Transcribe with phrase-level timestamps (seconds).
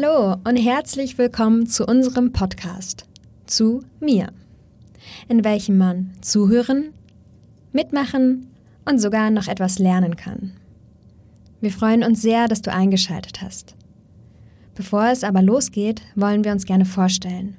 [0.00, 3.04] Hallo und herzlich willkommen zu unserem Podcast
[3.46, 4.28] zu mir,
[5.28, 6.92] in welchem man zuhören,
[7.72, 8.46] mitmachen
[8.84, 10.52] und sogar noch etwas lernen kann.
[11.60, 13.74] Wir freuen uns sehr, dass du eingeschaltet hast.
[14.76, 17.56] Bevor es aber losgeht, wollen wir uns gerne vorstellen.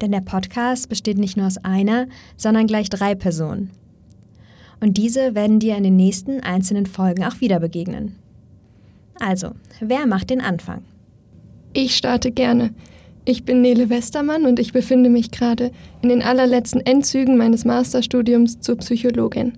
[0.00, 3.70] Denn der Podcast besteht nicht nur aus einer, sondern gleich drei Personen.
[4.78, 8.14] Und diese werden dir in den nächsten einzelnen Folgen auch wieder begegnen.
[9.18, 10.84] Also, wer macht den Anfang?
[11.72, 12.74] Ich starte gerne.
[13.24, 15.70] Ich bin Nele Westermann und ich befinde mich gerade
[16.02, 19.52] in den allerletzten Endzügen meines Masterstudiums zur Psychologin.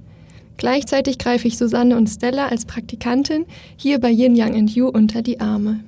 [0.59, 5.41] Gleichzeitig greife ich Susanne und Stella als Praktikantin hier bei Yin Yang You unter die
[5.41, 5.81] Arme.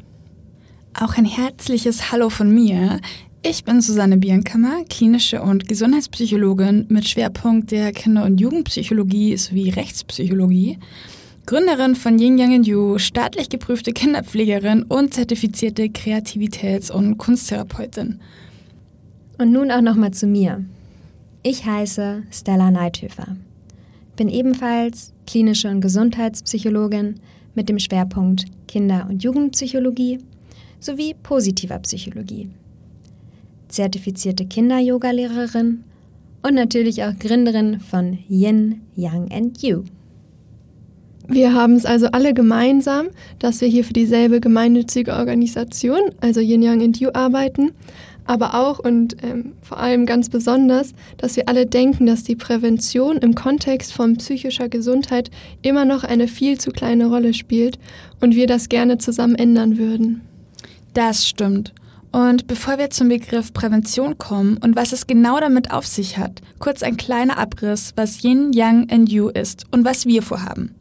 [0.98, 3.00] Auch ein herzliches Hallo von mir.
[3.42, 10.78] Ich bin Susanne Bierenkammer, klinische und Gesundheitspsychologin mit Schwerpunkt der Kinder- und Jugendpsychologie sowie Rechtspsychologie.
[11.46, 18.20] Gründerin von Yin Yang You, staatlich geprüfte Kinderpflegerin und zertifizierte Kreativitäts- und Kunsttherapeutin.
[19.36, 20.64] Und nun auch nochmal zu mir.
[21.42, 23.36] Ich heiße Stella Neithöfer.
[24.16, 27.20] Bin ebenfalls klinische und Gesundheitspsychologin
[27.54, 30.20] mit dem Schwerpunkt Kinder- und Jugendpsychologie
[30.80, 32.48] sowie positiver Psychologie.
[33.68, 35.84] Zertifizierte Kinder-Yoga-Lehrerin
[36.42, 39.82] und natürlich auch Gründerin von Yin, Yang and You.
[41.26, 43.06] Wir haben es also alle gemeinsam,
[43.38, 47.72] dass wir hier für dieselbe gemeinnützige Organisation, also Yin Yang and You, arbeiten,
[48.26, 53.16] aber auch und ähm, vor allem ganz besonders, dass wir alle denken, dass die Prävention
[53.18, 55.30] im Kontext von psychischer Gesundheit
[55.62, 57.78] immer noch eine viel zu kleine Rolle spielt
[58.20, 60.22] und wir das gerne zusammen ändern würden.
[60.92, 61.72] Das stimmt.
[62.12, 66.42] Und bevor wir zum Begriff Prävention kommen und was es genau damit auf sich hat,
[66.58, 70.74] kurz ein kleiner Abriss, was Yin, Yang and You ist und was wir vorhaben.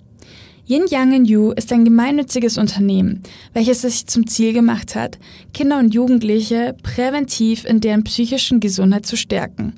[0.66, 5.20] Yin Yang You ist ein gemeinnütziges Unternehmen, welches es sich zum Ziel gemacht hat,
[5.54, 9.74] Kinder und Jugendliche präventiv in deren psychischen Gesundheit zu stärken.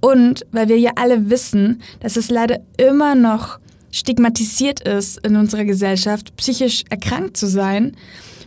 [0.00, 3.58] Und weil wir ja alle wissen, dass es leider immer noch
[3.90, 7.96] stigmatisiert ist in unserer Gesellschaft, psychisch erkrankt zu sein,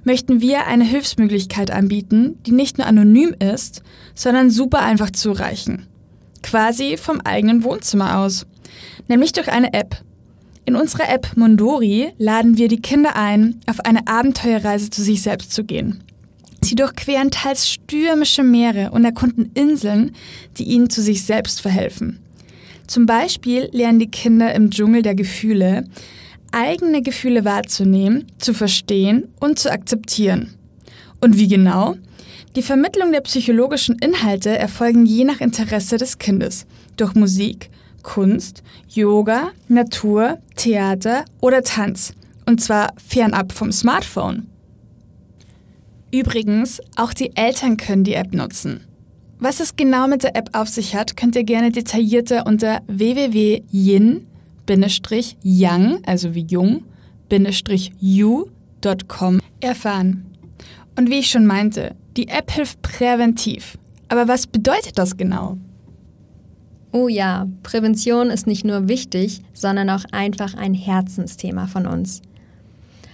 [0.03, 3.81] möchten wir eine Hilfsmöglichkeit anbieten, die nicht nur anonym ist,
[4.13, 5.87] sondern super einfach zu erreichen.
[6.43, 8.45] Quasi vom eigenen Wohnzimmer aus.
[9.07, 10.03] Nämlich durch eine App,
[10.65, 15.53] in unserer App Mondori laden wir die Kinder ein, auf eine Abenteuerreise zu sich selbst
[15.53, 16.03] zu gehen.
[16.63, 20.11] Sie durchqueren teils stürmische Meere und erkunden Inseln,
[20.57, 22.19] die ihnen zu sich selbst verhelfen.
[22.85, 25.85] Zum Beispiel lernen die Kinder im Dschungel der Gefühle,
[26.51, 30.53] eigene Gefühle wahrzunehmen, zu verstehen und zu akzeptieren.
[31.19, 31.95] Und wie genau?
[32.55, 36.65] Die Vermittlung der psychologischen Inhalte erfolgen je nach Interesse des Kindes
[36.97, 37.69] durch Musik,
[38.03, 42.13] Kunst, Yoga, Natur, Theater oder Tanz.
[42.45, 44.47] Und zwar fernab vom Smartphone.
[46.11, 48.81] Übrigens, auch die Eltern können die App nutzen.
[49.39, 53.63] Was es genau mit der App auf sich hat, könnt ihr gerne detaillierter unter www.yin-yang,
[56.05, 56.83] also wie jung,
[57.99, 60.25] you.com erfahren.
[60.97, 63.77] Und wie ich schon meinte, die App hilft präventiv.
[64.09, 65.57] Aber was bedeutet das genau?
[66.93, 72.21] Oh ja, Prävention ist nicht nur wichtig, sondern auch einfach ein Herzensthema von uns.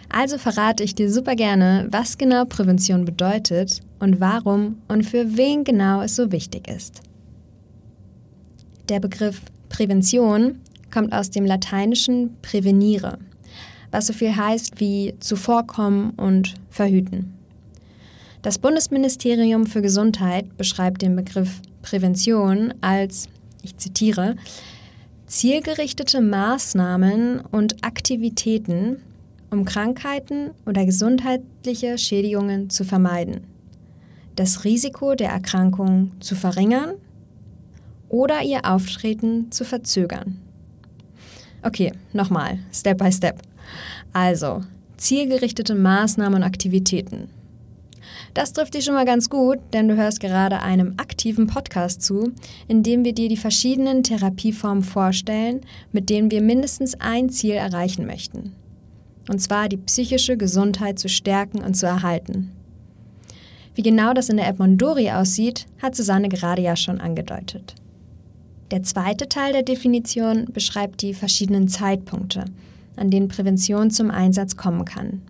[0.09, 5.63] Also verrate ich dir super gerne, was genau Prävention bedeutet und warum und für wen
[5.63, 7.01] genau es so wichtig ist.
[8.89, 10.59] Der Begriff Prävention
[10.91, 13.19] kommt aus dem lateinischen prävenire,
[13.91, 17.33] was so viel heißt wie zuvorkommen und verhüten.
[18.41, 23.27] Das Bundesministerium für Gesundheit beschreibt den Begriff Prävention als
[23.67, 24.35] ich zitiere,
[25.28, 28.97] zielgerichtete Maßnahmen und Aktivitäten,
[29.51, 33.41] um Krankheiten oder gesundheitliche Schädigungen zu vermeiden,
[34.35, 36.95] das Risiko der Erkrankung zu verringern
[38.09, 40.39] oder ihr Auftreten zu verzögern.
[41.63, 43.41] Okay, nochmal, Step by Step.
[44.14, 44.64] Also,
[44.96, 47.29] zielgerichtete Maßnahmen und Aktivitäten.
[48.37, 52.34] Das trifft dich schon mal ganz gut, denn du hörst gerade einem aktiven Podcast zu,
[52.67, 55.61] in dem wir dir die verschiedenen Therapieformen vorstellen,
[55.91, 58.53] mit denen wir mindestens ein Ziel erreichen möchten.
[59.28, 62.51] Und zwar die psychische Gesundheit zu stärken und zu erhalten.
[63.73, 67.73] Wie genau das in der App Mondori aussieht, hat Susanne gerade ja schon angedeutet.
[68.69, 72.45] Der zweite Teil der Definition beschreibt die verschiedenen Zeitpunkte,
[72.97, 75.23] an denen Prävention zum Einsatz kommen kann.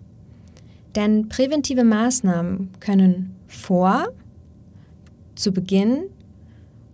[0.94, 4.08] Denn präventive Maßnahmen können vor,
[5.34, 6.04] zu Beginn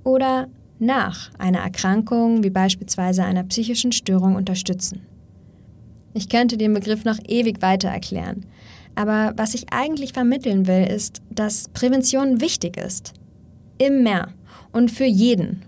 [0.02, 0.48] oder
[0.78, 5.00] nach einer Erkrankung wie beispielsweise einer psychischen Störung unterstützen.
[6.12, 8.44] Ich könnte den Begriff noch ewig weiter erklären,
[8.94, 13.12] Aber was ich eigentlich vermitteln will, ist, dass Prävention wichtig ist.
[13.78, 14.28] Immer
[14.70, 15.62] und für jeden.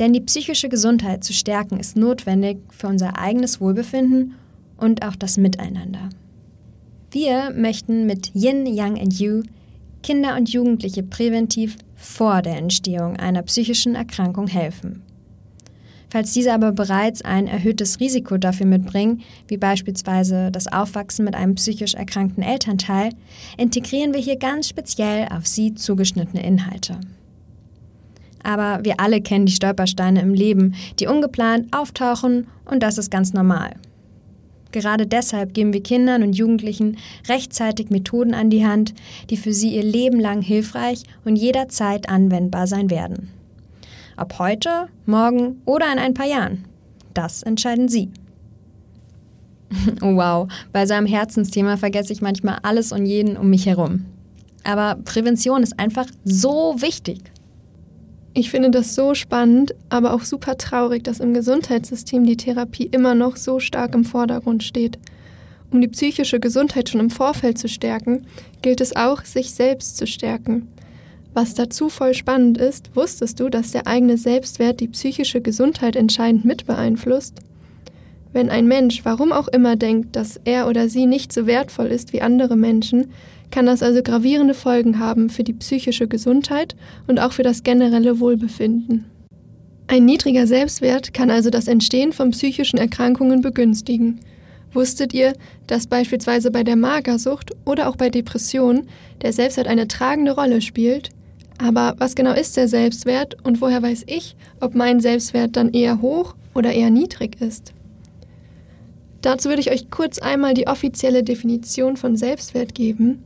[0.00, 4.34] Denn die psychische Gesundheit zu stärken ist notwendig für unser eigenes Wohlbefinden
[4.76, 6.08] und auch das Miteinander.
[7.10, 9.42] Wir möchten mit Yin, Yang and You
[10.02, 15.02] Kinder und Jugendliche präventiv vor der Entstehung einer psychischen Erkrankung helfen.
[16.10, 21.56] Falls diese aber bereits ein erhöhtes Risiko dafür mitbringen, wie beispielsweise das Aufwachsen mit einem
[21.56, 23.10] psychisch erkrankten Elternteil,
[23.58, 27.00] integrieren wir hier ganz speziell auf sie zugeschnittene Inhalte.
[28.44, 33.32] Aber wir alle kennen die Stolpersteine im Leben, die ungeplant auftauchen und das ist ganz
[33.32, 33.74] normal.
[34.76, 36.98] Gerade deshalb geben wir Kindern und Jugendlichen
[37.30, 38.92] rechtzeitig Methoden an die Hand,
[39.30, 43.30] die für sie ihr Leben lang hilfreich und jederzeit anwendbar sein werden.
[44.18, 46.66] Ob heute, morgen oder in ein paar Jahren.
[47.14, 48.10] Das entscheiden Sie.
[50.02, 54.04] Oh wow, bei seinem Herzensthema vergesse ich manchmal alles und jeden um mich herum.
[54.62, 57.20] Aber Prävention ist einfach so wichtig.
[58.38, 63.14] Ich finde das so spannend, aber auch super traurig, dass im Gesundheitssystem die Therapie immer
[63.14, 64.98] noch so stark im Vordergrund steht.
[65.70, 68.26] Um die psychische Gesundheit schon im Vorfeld zu stärken,
[68.60, 70.68] gilt es auch, sich selbst zu stärken.
[71.32, 76.44] Was dazu voll spannend ist, wusstest du, dass der eigene Selbstwert die psychische Gesundheit entscheidend
[76.44, 77.40] mit beeinflusst?
[78.36, 82.12] Wenn ein Mensch, warum auch immer, denkt, dass er oder sie nicht so wertvoll ist
[82.12, 83.06] wie andere Menschen,
[83.50, 88.20] kann das also gravierende Folgen haben für die psychische Gesundheit und auch für das generelle
[88.20, 89.06] Wohlbefinden.
[89.86, 94.20] Ein niedriger Selbstwert kann also das Entstehen von psychischen Erkrankungen begünstigen.
[94.70, 95.32] Wusstet ihr,
[95.66, 98.86] dass beispielsweise bei der Magersucht oder auch bei Depressionen
[99.22, 101.08] der Selbstwert eine tragende Rolle spielt?
[101.56, 106.02] Aber was genau ist der Selbstwert und woher weiß ich, ob mein Selbstwert dann eher
[106.02, 107.72] hoch oder eher niedrig ist?
[109.26, 113.24] Dazu würde ich euch kurz einmal die offizielle Definition von Selbstwert geben.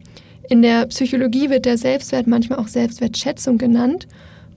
[0.49, 4.09] In der Psychologie wird der Selbstwert manchmal auch Selbstwertschätzung genannt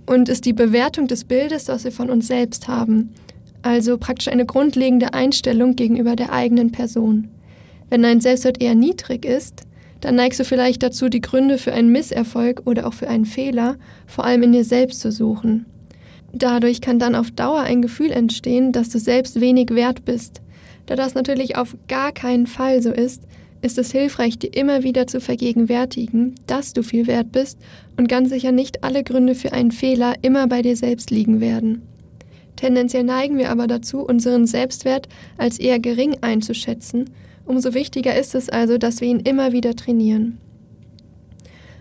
[0.06, 3.13] und ist die Bewertung des Bildes, das wir von uns selbst haben.
[3.62, 7.28] Also praktisch eine grundlegende Einstellung gegenüber der eigenen Person.
[7.90, 9.63] Wenn dein Selbstwert eher niedrig ist,
[10.00, 13.75] dann neigst du vielleicht dazu, die Gründe für einen Misserfolg oder auch für einen Fehler
[14.07, 15.66] vor allem in dir selbst zu suchen.
[16.31, 20.40] Dadurch kann dann auf Dauer ein Gefühl entstehen, dass du selbst wenig wert bist.
[20.85, 23.24] Da das natürlich auf gar keinen Fall so ist,
[23.62, 27.57] ist es hilfreich, dir immer wieder zu vergegenwärtigen, dass du viel wert bist
[27.97, 31.81] und ganz sicher nicht alle Gründe für einen Fehler immer bei dir selbst liegen werden.
[32.57, 35.07] Tendenziell neigen wir aber dazu, unseren Selbstwert
[35.38, 37.09] als eher gering einzuschätzen
[37.45, 40.38] Umso wichtiger ist es also, dass wir ihn immer wieder trainieren.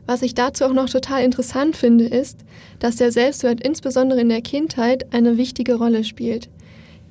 [0.06, 2.40] Was ich dazu auch noch total interessant finde, ist,
[2.80, 6.48] dass der Selbstwert insbesondere in der Kindheit eine wichtige Rolle spielt.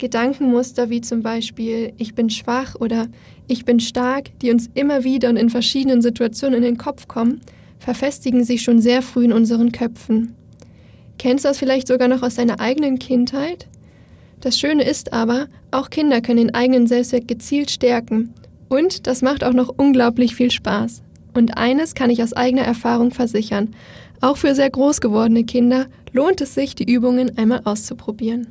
[0.01, 3.07] Gedankenmuster wie zum Beispiel ich bin schwach oder
[3.47, 7.41] ich bin stark, die uns immer wieder und in verschiedenen Situationen in den Kopf kommen,
[7.77, 10.35] verfestigen sich schon sehr früh in unseren Köpfen.
[11.19, 13.67] Kennst du das vielleicht sogar noch aus deiner eigenen Kindheit?
[14.39, 18.33] Das Schöne ist aber, auch Kinder können den eigenen Selbstwert gezielt stärken
[18.69, 21.03] und das macht auch noch unglaublich viel Spaß.
[21.35, 23.75] Und eines kann ich aus eigener Erfahrung versichern.
[24.19, 28.47] Auch für sehr groß gewordene Kinder lohnt es sich, die Übungen einmal auszuprobieren.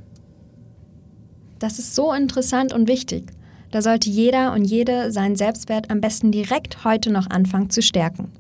[1.61, 3.31] Das ist so interessant und wichtig.
[3.71, 8.33] Da sollte jeder und jede seinen Selbstwert am besten direkt heute noch anfangen zu stärken.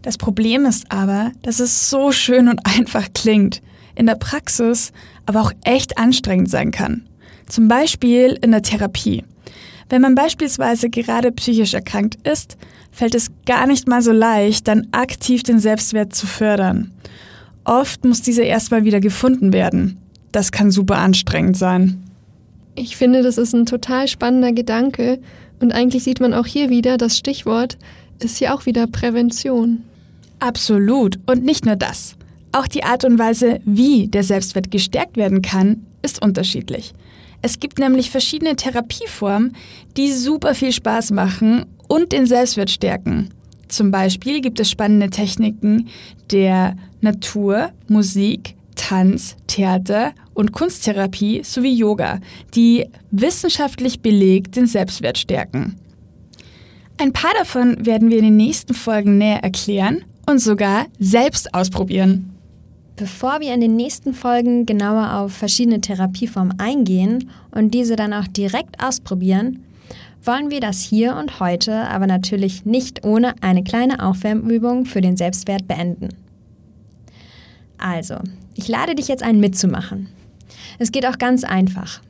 [0.00, 3.60] Das Problem ist aber, dass es so schön und einfach klingt,
[3.96, 4.92] in der Praxis
[5.26, 7.08] aber auch echt anstrengend sein kann.
[7.48, 9.24] Zum Beispiel in der Therapie.
[9.88, 12.56] Wenn man beispielsweise gerade psychisch erkrankt ist,
[12.92, 16.92] fällt es gar nicht mal so leicht, dann aktiv den Selbstwert zu fördern.
[17.64, 19.98] Oft muss dieser erstmal wieder gefunden werden.
[20.32, 22.04] Das kann super anstrengend sein.
[22.74, 25.18] Ich finde, das ist ein total spannender Gedanke
[25.60, 27.76] und eigentlich sieht man auch hier wieder, das Stichwort
[28.20, 29.82] ist hier auch wieder Prävention.
[30.38, 32.16] Absolut und nicht nur das.
[32.52, 36.92] Auch die Art und Weise, wie der Selbstwert gestärkt werden kann, ist unterschiedlich.
[37.42, 39.56] Es gibt nämlich verschiedene Therapieformen,
[39.96, 43.30] die super viel Spaß machen und den Selbstwert stärken.
[43.68, 45.88] Zum Beispiel gibt es spannende Techniken
[46.30, 48.56] der Natur, Musik,
[48.90, 52.18] Tanz, Theater und Kunsttherapie sowie Yoga,
[52.56, 55.76] die wissenschaftlich belegt den Selbstwert stärken.
[56.98, 62.34] Ein paar davon werden wir in den nächsten Folgen näher erklären und sogar selbst ausprobieren.
[62.96, 68.26] Bevor wir in den nächsten Folgen genauer auf verschiedene Therapieformen eingehen und diese dann auch
[68.26, 69.62] direkt ausprobieren,
[70.24, 75.16] wollen wir das hier und heute aber natürlich nicht ohne eine kleine Aufwärmübung für den
[75.16, 76.08] Selbstwert beenden.
[77.78, 78.16] Also,
[78.60, 80.08] ich lade dich jetzt ein, mitzumachen.
[80.78, 82.02] Es geht auch ganz einfach.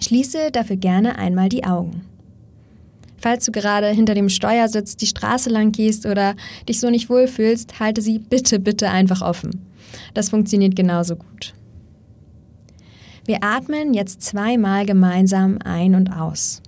[0.00, 2.02] Schließe dafür gerne einmal die Augen.
[3.18, 6.34] Falls du gerade hinter dem Steuer sitzt, die Straße lang gehst oder
[6.68, 9.64] dich so nicht wohlfühlst, halte sie bitte, bitte einfach offen.
[10.12, 11.54] Das funktioniert genauso gut.
[13.24, 16.62] Wir atmen jetzt zweimal gemeinsam ein und aus.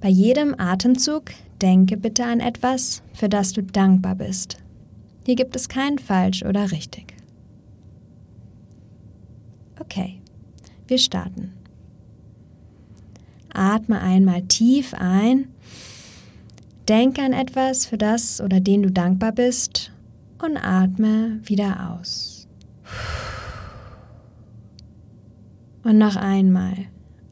[0.00, 1.30] Bei jedem Atemzug
[1.62, 4.56] denke bitte an etwas, für das du dankbar bist.
[5.24, 7.15] Hier gibt es kein falsch oder richtig.
[9.86, 10.20] Okay,
[10.88, 11.52] wir starten.
[13.52, 15.46] Atme einmal tief ein,
[16.88, 19.92] denke an etwas, für das oder den du dankbar bist
[20.42, 22.46] und atme wieder aus.
[25.82, 26.74] Und noch einmal.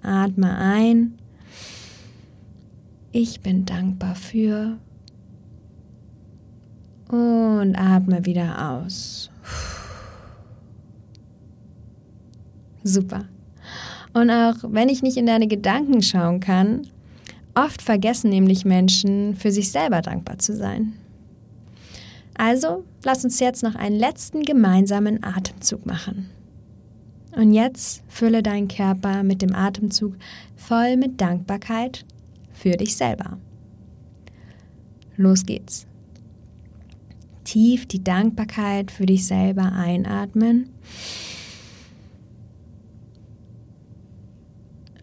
[0.02, 1.18] Atme ein.
[3.10, 4.78] Ich bin dankbar für.
[7.08, 9.30] Und atme wieder aus.
[12.84, 13.24] Super.
[14.12, 16.86] Und auch wenn ich nicht in deine Gedanken schauen kann,
[17.54, 20.92] oft vergessen nämlich Menschen, für sich selber dankbar zu sein.
[22.36, 26.30] Also lass uns jetzt noch einen letzten gemeinsamen Atemzug machen.
[27.36, 30.14] Und jetzt fülle deinen Körper mit dem Atemzug
[30.56, 32.04] voll mit Dankbarkeit
[32.52, 33.38] für dich selber.
[35.16, 35.86] Los geht's.
[37.44, 40.70] Tief die Dankbarkeit für dich selber einatmen.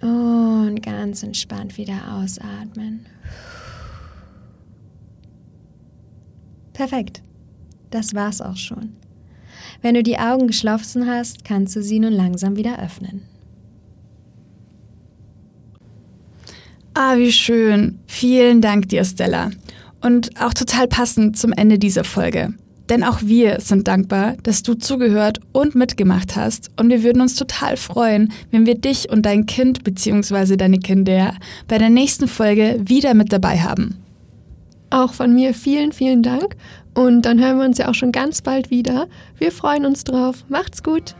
[0.01, 3.05] Und ganz entspannt wieder ausatmen.
[6.73, 7.21] Perfekt.
[7.91, 8.95] Das war's auch schon.
[9.81, 13.23] Wenn du die Augen geschlossen hast, kannst du sie nun langsam wieder öffnen.
[16.93, 17.99] Ah, wie schön.
[18.07, 19.51] Vielen Dank dir, Stella.
[20.01, 22.53] Und auch total passend zum Ende dieser Folge.
[22.91, 26.71] Denn auch wir sind dankbar, dass du zugehört und mitgemacht hast.
[26.77, 30.57] Und wir würden uns total freuen, wenn wir dich und dein Kind bzw.
[30.57, 31.35] deine Kinder
[31.69, 33.95] bei der nächsten Folge wieder mit dabei haben.
[34.89, 36.57] Auch von mir vielen, vielen Dank.
[36.93, 39.07] Und dann hören wir uns ja auch schon ganz bald wieder.
[39.37, 40.43] Wir freuen uns drauf.
[40.49, 41.15] Macht's gut.